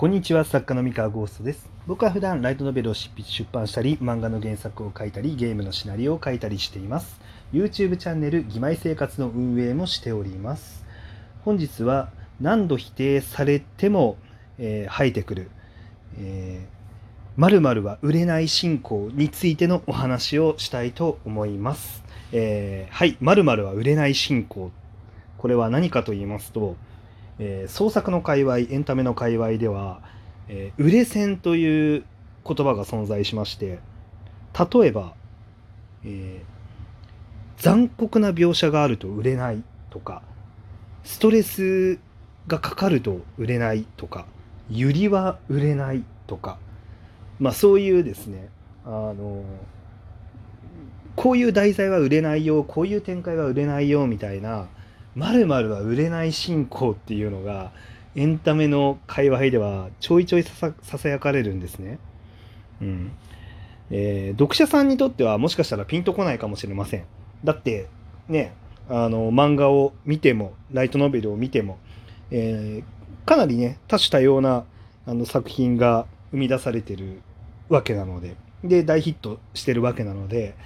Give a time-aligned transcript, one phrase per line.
[0.00, 1.68] こんにちは、作家の三河ゴーストです。
[1.86, 7.20] 僕は普段ライトノベルを執筆出版したり、漫画の原作を書いたり、ゲームのシナリオを書いたりしています。
[7.52, 10.86] YouTube チャンネル、義妹生活の運営もしております。
[11.44, 12.08] 本日は、
[12.40, 14.16] 何度否定されても、
[14.58, 15.50] えー生えてくる、
[16.18, 22.02] えー、〇〇は売れない信仰についてのお話をしたいと思います。
[22.32, 24.70] えーはい、〇〇は売れない信仰。
[25.36, 26.76] これは何かと言いますと、
[27.40, 30.00] えー創作の界隈エンタメの界隈では、
[30.48, 32.04] えー売れ線という
[32.46, 33.80] 言葉が存在しまして
[34.58, 35.14] 例えば、
[36.04, 36.60] えー
[37.60, 40.22] 残酷な描写があると売れないとか
[41.04, 41.98] ストレス
[42.46, 44.24] がかかると売れないとか
[44.70, 46.58] ユリは売れないとか
[47.38, 48.48] まあそういうですね
[48.86, 49.44] あの
[51.16, 54.68] こういう題材は売れないよこういう展開は売れないよみたいな
[55.14, 57.72] まるは売れない進行っていうのが
[58.14, 61.98] エンタメの界隈ではちょいちょいささささやかれるんですね。
[62.80, 63.12] うん
[63.90, 67.04] えー読者さんにとってはもしかしたらピンとこないかもしれません。
[67.44, 67.88] だって
[68.28, 68.54] ね
[68.88, 71.78] あの漫画を見てもライトノベルを見ても、
[72.30, 74.64] えーかなりね多種多様な
[75.06, 77.20] あの作品が生み出されてる
[77.68, 80.56] わけなのでで大ヒットしてるわけなので、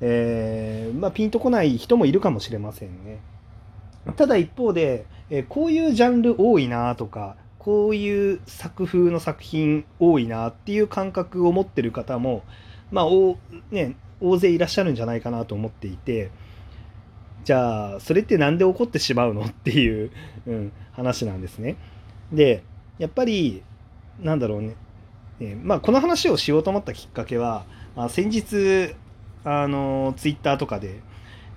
[0.00, 3.18] えーまあ、ピンとこない人もいるかもしれませんね。
[4.16, 12.42] ただ一方で、えーこういうジャンル多いなとかこういう作風の作品多いなっていう感覚を持ってる方も
[12.90, 13.06] まあ
[13.70, 16.30] ね大勢いらっしゃるんじゃないかなと思っていて
[17.44, 20.10] じゃあそれって何で起こってしまうのっていう、
[20.46, 21.76] うん、話なんですね。
[22.32, 22.62] で
[22.98, 23.62] やっぱり
[24.20, 24.74] なんだろうね、
[25.40, 27.64] えまあ、この話をしようと思ったきっかけは、
[27.96, 28.94] まあ、先日
[29.44, 31.00] あのツイッターとかで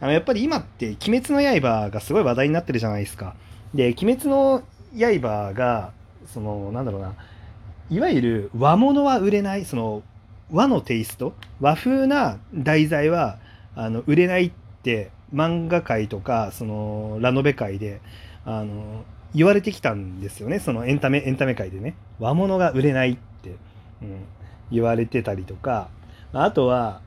[0.01, 3.35] あのやっぱり今って「鬼滅の刃」がすごい話題になってるじゃないですか。
[3.73, 5.91] で「鬼滅の刃が」
[6.27, 7.13] そのなんだろうな。
[7.89, 10.01] いわゆる和物は売れないその
[10.51, 13.37] 和のテイスト和風な題材は
[13.75, 14.51] あの売れないっ
[14.81, 18.01] て漫画界とかそのラノベ界で
[18.43, 19.03] あの
[19.35, 20.59] 言われてきたんですよね。
[20.59, 21.95] そのエンタメエンタメ界でね。
[22.19, 23.49] 和物が売れないって、
[24.01, 24.23] うん、
[24.71, 25.89] 言われてたりとか。
[26.37, 26.99] あとは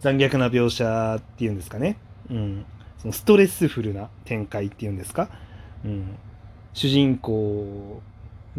[0.00, 1.96] 残虐な描写っていうんですかね、
[2.30, 2.64] うん、
[2.98, 5.28] そのストレスフルな展開っていうんですか、
[5.84, 6.16] うん、
[6.72, 8.00] 主人公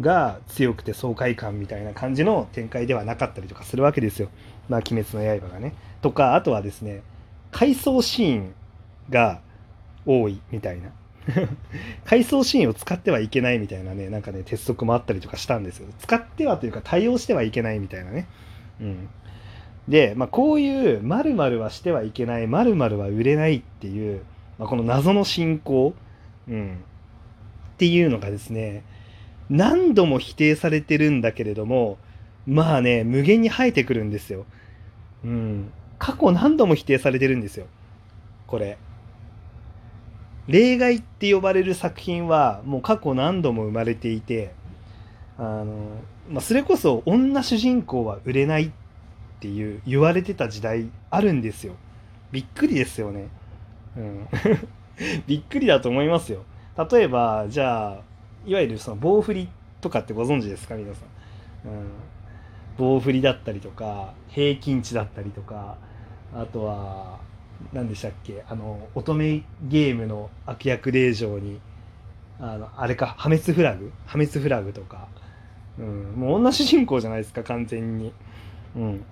[0.00, 4.28] が強くて爽快感みたいな感じの展開ではなかったりとかするわけですよ。
[4.68, 5.74] まあ、鬼滅の刃がね。
[6.02, 7.02] とか、あとはですね、
[7.52, 8.54] 回想シーン
[9.10, 9.40] が
[10.04, 10.90] 多いみたいな。
[12.04, 15.88] 回想シーンを使ってはいけないみたいなね、なんかね、鉄則もあったりとかしたんですよ。
[16.00, 18.26] 使ってはというか対応してはいけないみたいなね。
[18.80, 19.08] うん。
[19.88, 24.22] で、まあ、こういう〇〇はしてはいけない、〇〇は売れないっていう、
[24.58, 25.94] まあ、この謎の進行、
[26.48, 26.78] うん、
[27.74, 28.84] っていうのがですね、
[29.50, 31.98] 何度も否定されてるんだけれども、
[32.46, 34.46] まあね、無限に生えてくるんですよ。
[35.24, 35.72] うん。
[35.98, 37.66] 過去何度も否定されてるんですよ。
[38.46, 38.78] これ。
[40.46, 44.52] 例外って呼ばれる作品はもう過去何度も生まれていて、
[45.38, 45.66] あの、
[46.30, 48.70] まあ、それこそ女主人公は売れないっ
[49.36, 51.74] っていう言われてた時代あるんですよ。
[52.32, 53.28] びっくりですよね。
[53.96, 54.28] うん。
[55.26, 56.44] びっくりだと思いますよ。
[56.90, 58.00] 例えば、じゃあ、
[58.46, 59.48] いわゆるその棒振り
[59.80, 60.74] とかってご存知ですか？
[60.74, 61.00] 皆さ
[61.66, 61.86] ん、うん、
[62.76, 65.76] 棒振りだったりとか平均値だったりとか
[66.34, 67.20] あとは
[67.72, 68.44] 何でしたっけ？
[68.48, 71.60] あの乙女ゲームの悪役令嬢に
[72.38, 73.14] あのあれか？
[73.16, 73.92] 破滅フラグ？
[74.06, 75.08] 破滅フラグとか、
[75.78, 77.42] うん、もう女主人公じゃないですか？
[77.44, 78.12] 完全に、
[78.76, 79.04] うん、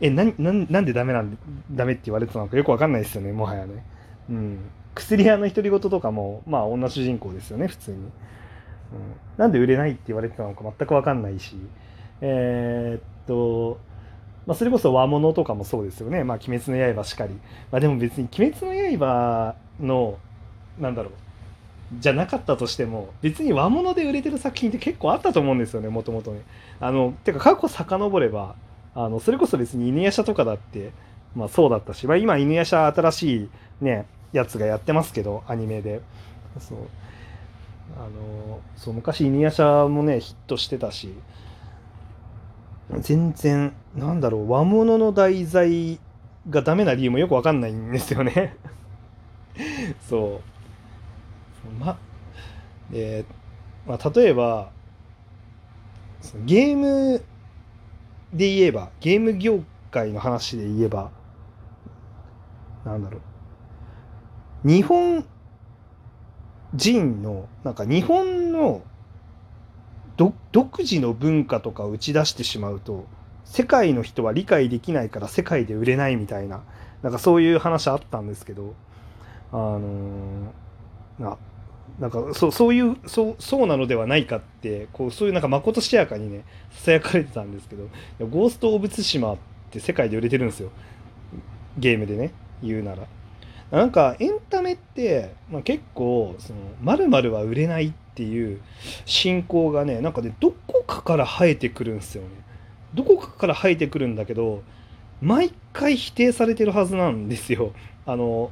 [0.00, 1.36] えなななんでダメなんで
[1.72, 3.84] ダメって言われてたのかよくわかんないですよねもはやね、
[4.30, 4.58] うん、
[4.94, 7.96] 薬屋の独り言とかもまあ女主人公ですよね普通に。
[7.96, 8.10] うん、
[9.36, 11.56] なんで売れないって言われてたのか全く分かんないし、
[12.20, 13.78] えーっと、
[14.46, 16.24] まあ、それこそ和物とかもそうですよね。
[16.24, 17.34] まあ、鬼滅の刃しかり。
[17.70, 20.18] まあ、でも別に鬼滅の刃の、
[20.78, 21.12] なんだろう、
[22.00, 26.40] じゃなかったとしても、別に和物で売れてる作品って結構あったと思うんですよね、もともとね。
[26.80, 28.56] あの、てか過去遡れば、
[29.04, 30.92] あの、それこそ別に犬夜叉とかだって、
[31.34, 36.00] まあそうだったし、まあ今犬夜叉新しいね、やつがやってますけど、アニメで。
[36.58, 36.78] そう。
[37.96, 41.14] あのそう昔犬夜叉もねヒットしてたし
[43.00, 45.98] 全然なんだろう和物の題材
[46.48, 48.56] がダメな理由もよくわかんないんですよね
[50.08, 50.40] そ
[51.66, 51.98] うま
[52.90, 53.24] で、
[53.86, 54.70] まあ、例えば
[56.44, 57.22] ゲーム
[58.32, 61.10] で言えばゲーム業界の話で言えば
[62.84, 64.68] なんだろう。
[64.68, 65.24] 日本
[66.74, 68.82] 人のなんか日本の
[70.52, 73.06] 独自の文化とかを打ち出してしまうと
[73.44, 76.62] 世界の人は理解できないから世界で売れないみたいな
[77.02, 78.74] なんかそういう話あったんですけど
[79.52, 81.36] あのー、
[81.98, 87.88] なんかそうそういうそうそうなのではないかってこうそういうなんかまことしやかにねささやかれてたんですけど
[88.30, 89.38] 「ゴースト・オブ・ツシマ」っ
[89.70, 90.70] て世界で売れてるんですよ
[91.76, 93.06] ゲームでね言うなら。
[93.70, 98.62] なんかエンタメって、まあ、結構その〇〇は売れないっていう
[99.04, 102.28] 信仰がねなんかねどこかから生えてくるんですよね。
[102.94, 104.62] どこかから生えてくるんだけど
[105.20, 107.72] 毎回否定されてるはずなんですよ。
[108.06, 108.50] あの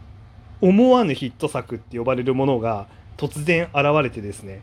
[0.61, 4.63] 思わぬヒット作って呼ばれるものが突然現れてですね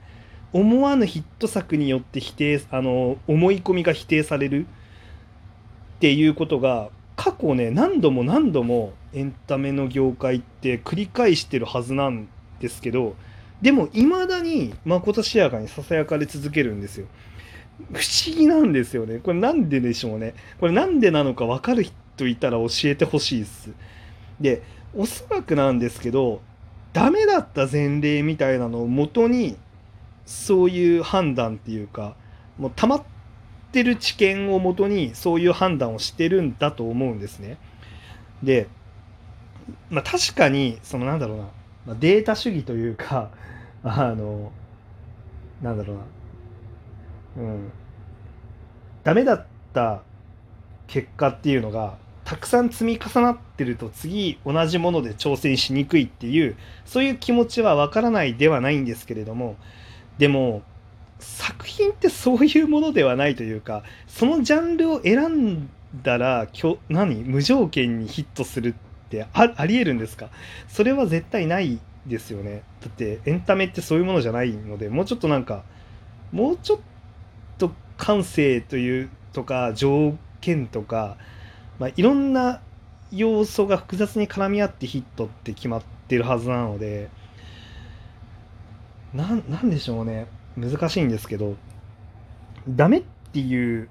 [0.52, 12.28] 思わぬヒット作によって否定あの思い込みが否定されるっていうことが過去ね何度も何度もエンタメの業界って繰り返してるはずなん
[12.60, 13.16] ですけど
[13.62, 17.08] でもいまだにまことしやかにささやかれ続けるんですよ。
[17.92, 19.20] 不思議なんですよね。
[19.20, 20.36] これなんででしょうね。
[20.60, 23.72] これなんでなのか分かる人いたら教えてほしいです。
[24.40, 24.64] で
[24.94, 26.42] おそらくなんですけど
[26.94, 29.58] ダメだった前例みたいなのをもとに
[30.26, 32.16] そういう判断っていうか
[32.58, 33.04] もう溜まっ
[33.72, 37.58] てる知見をもとにそういう判断をしてるんだと思うんですね。
[38.44, 38.68] で、
[39.90, 41.44] まあ、確かにそのなんだろうな、
[41.88, 43.32] まあ、データ主義というか
[43.84, 44.52] あの
[45.62, 47.72] なんだろうなうん
[49.04, 50.02] ダメだった
[50.88, 51.98] 結果っていうのが
[52.34, 59.56] たくさん積み重なってると次同じもので挑戦しにくいっていうそういう気持ちはわからないではないんですけれども
[60.18, 60.64] でも
[61.20, 65.70] 作品ってそういうものではないというかそのジャンルを選ん
[66.02, 66.48] だら
[66.90, 67.24] 何？
[67.24, 70.32] 無条件にヒットするってあありえるんですか？
[70.68, 71.78] それは絶対ない
[72.08, 72.64] ですよね。
[72.82, 75.64] だってエンタメってそういうものじゃないのでもうちょっとなんか
[76.32, 76.80] もうちょっ
[77.60, 81.18] と感性というとか条件とか
[81.80, 82.62] まあ、いろんな
[83.12, 87.10] 要素が複雑に絡み合ってヒットって決まってるはずなので
[89.14, 90.28] なんでしょうね
[90.58, 91.56] 難しいんですけど
[92.68, 93.90] ダメっていう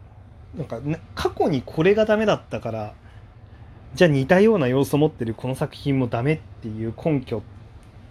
[0.57, 0.81] なんか
[1.15, 2.95] 過去にこれがダメだったから
[3.95, 7.43] じゃあ似たような要素を持ってるこの作品もダメっていう根拠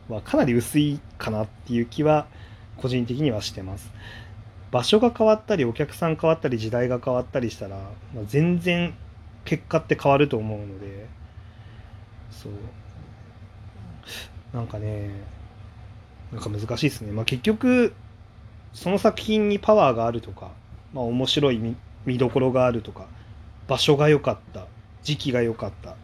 [0.09, 2.27] はかなり薄いかなっていう気は
[2.77, 3.91] 個人的にはしてます。
[4.71, 7.75] 場所が変わったりお客さん変わったり時代が変わったりしたら、
[8.15, 8.93] まあ、全然
[9.45, 11.07] 結果って変わると思うので
[12.29, 12.51] そう。
[14.53, 15.09] なんかね
[16.31, 17.11] なんか難しいですね。
[17.11, 17.93] まあ結局
[18.73, 20.51] その作品にパワーがあるとか、
[20.93, 23.07] まあ、面白い見見どころがあるとか
[23.67, 24.65] 場所が良かった
[25.03, 25.95] 時期が良かった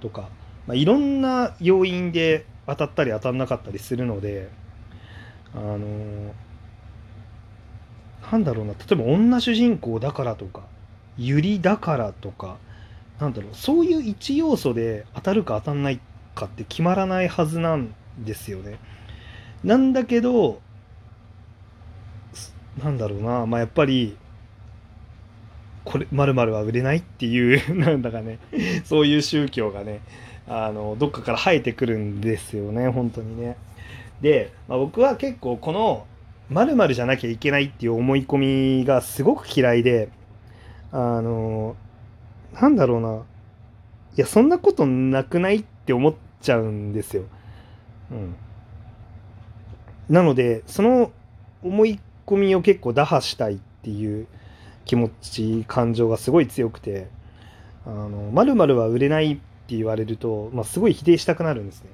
[0.00, 0.28] とか、
[0.66, 4.50] まあ、いろんな要因で当たったり当たんなかったりするので
[5.54, 6.34] あの
[8.32, 8.72] なんだろうな。
[8.72, 10.62] 例えば女主人公だからとか
[11.18, 12.56] 百合だからとか
[13.20, 16.00] なんだろうそういう一要素で当たるか当たんない
[16.34, 18.78] かって決まらないはずなんですよね。
[19.62, 20.60] なんだけど
[22.82, 24.16] なんだろうなまあやっぱり
[25.84, 28.38] これまるは売れないっていう なんだかね
[28.84, 30.00] そういう宗教がね
[30.48, 33.56] あのどっかから生えてくるんですよね本当にね。
[34.20, 36.06] で、まあ、僕は結構この
[36.50, 40.08] まるじゃなきゃいけないっていう思い込みがすごく嫌いで
[40.92, 41.76] あの
[42.60, 43.22] なんだろうな。
[44.16, 47.24] いや、そんなことなくないって思っちゃうんですよ。
[48.10, 48.34] うん。
[50.08, 51.10] なので、その
[51.62, 54.26] 思い込みを結構打破したいっていう
[54.84, 57.08] 気持ち、感情がすごい強くて、
[57.86, 61.90] あの、まるは売れないって言われると、まあ、すごい否定したくなるんですね。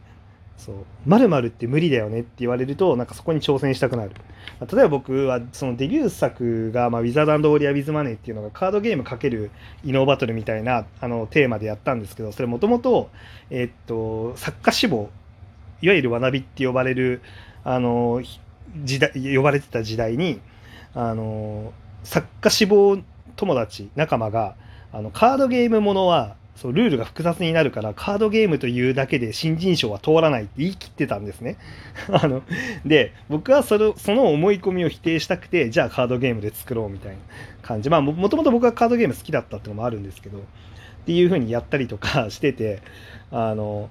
[0.57, 0.75] そう。
[1.07, 4.13] 〇〇って無理だよねって言われるとなんかそこに挑戦したくなる、
[4.61, 9.51] まあ、例えば僕はそのデビュー作が、まあ、ウィザードオーリア・ウィズ・マネーっていうのがカードゲームかける
[9.85, 13.11] 異能バトルみたいなあのテーマでやったんですけどそれもともと
[13.51, 15.11] え、っと作家志望
[15.83, 17.23] いわゆる学びって呼ばれる
[17.65, 18.23] あの
[18.85, 20.41] 時代呼ばれてた時代に
[20.95, 21.73] あの
[22.05, 22.99] 作家志望
[23.37, 24.57] 友達仲間が
[24.93, 31.57] あのカードゲームものはそうルールが複雑になるからカードゲームというだけで新人賞は通らないって言い切ってたんですね。
[32.13, 32.43] あの
[32.85, 37.19] で僕はそれその思い込みを否定したくてじゃあカードゲームで作ろうみたいな
[37.63, 40.43] 感じまあもともと僕はカードゲーム好きだったってのもあるんですけどっ
[41.07, 42.81] ていう風にやったりとか してて
[43.31, 43.89] あの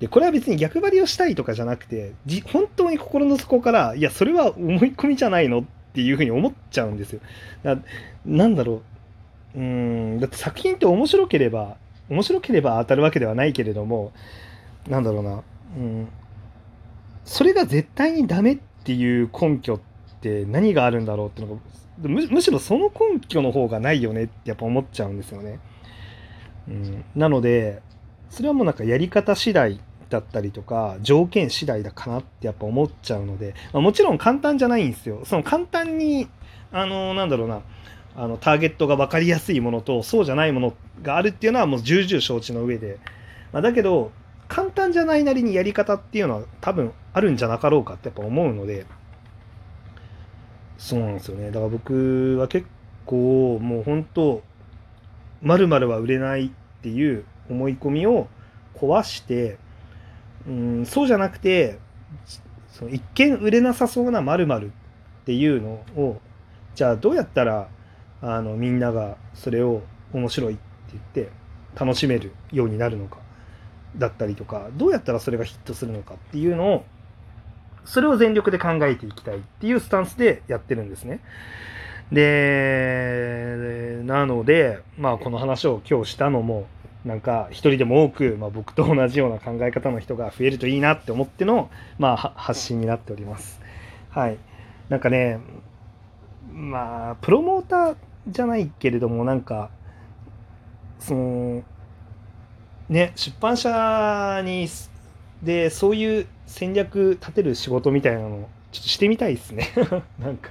[0.00, 7.20] でこれは別に逆張りをしたいとかじゃなくてじ本当に心の底からいやそれは思い込みじゃないのっていう風に思っちゃうんですよ。
[7.62, 7.76] だ
[8.24, 8.82] なんだろ
[9.54, 11.76] ううんだって作品って面白ければ
[12.08, 14.12] 面白ければ当たるわけではないけれども
[14.88, 15.42] なんだろうな、
[15.76, 16.08] うん、
[17.24, 19.80] それが絶対にダメっていう根拠っ
[20.20, 21.60] て何があるんだろうってのが
[22.00, 25.58] むしろその根拠の方がないよねってやっぱ思っちゃうんですよね。
[26.68, 27.82] うん、なので
[28.30, 35.22] それはもうなんかやり方次第だったりとか条件次第だかなってやっぱ思っちゃうので、まあ、もちろん簡単じゃないんですよ。
[35.24, 36.28] その簡単に
[36.70, 37.62] あのなんだろうな
[38.20, 42.98] あのターゲットが分かりやすいものとそうじゃないものがあるっていうのはもう重々承知の上で、
[43.52, 44.10] まあ、だけど
[44.48, 48.86] 簡単じゃないなりにやり方っていうのは多分あるんじゃなかろうかってやっぱ思うので。
[50.78, 51.48] そうなんですよね。
[51.50, 52.66] だから僕は結
[53.04, 54.42] 構もう本当
[55.42, 56.50] まるまるは売れないっ
[56.82, 58.28] ていう思い込みを
[58.74, 59.58] 壊して
[60.46, 61.78] うんそうじゃなくて
[62.70, 64.70] その一見売れなさそうな〇〇っ
[65.24, 66.20] ていうのを
[66.74, 67.68] じゃあどうやったら
[68.20, 69.82] あのみんながそれを
[70.12, 71.30] 面白いって言って
[71.78, 73.18] 楽しめるようになるのか
[73.96, 76.84] だったりとかどうやったらそれがヒットするのかっていうのを
[77.84, 81.20] それを全力で考えていきたいっていうスタンスでやってるんですね。
[82.12, 86.66] で、なので、まあこの話を今日したのも、
[87.04, 93.60] なんか一人でも多く、まあ、僕と同じような考え方の人が増えるといいなって思っての、まあ、発信になっております。
[94.10, 94.36] はい。
[94.90, 95.38] なんかね、
[96.58, 97.96] まあ、プロモーター
[98.26, 99.70] じゃないけれども、なんか、
[100.98, 101.62] その、
[102.88, 104.68] ね、出版社に、
[105.42, 109.68] で、そういう戦略立てる仕事みたいなの、ちょっとしてみたいですね。
[110.18, 110.50] なんか、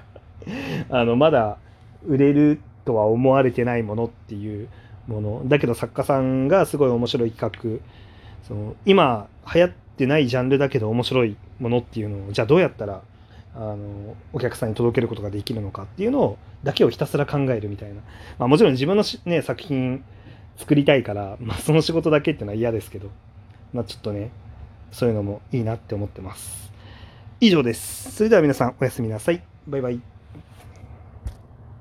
[0.90, 1.58] あの、まだ
[2.06, 4.70] 売れるとは思われてないものっていう
[5.08, 5.42] もの。
[5.46, 7.86] だけど作家さんがすごい面白い企画、
[8.48, 13.02] その、今流行ってないジャンルだけど面白いものっていうのを、じゃあどうやったら、
[13.56, 17.96] あのお客さんに届けることができるのかっていうのをだけをひたすら考えるみたいな、
[18.38, 20.04] まあ、もちろん自分の、ね、作品
[20.58, 23.10] 作りたいから、 まあ、その仕事だけっていうのは嫌ですけど、
[23.74, 24.32] まあ、ちょっとね
[24.92, 26.72] そういうのもいいなって思ってます。
[27.40, 28.12] 以上です。
[28.12, 29.42] それでは皆さんおやすみなさい。
[29.68, 30.17] バイバイ。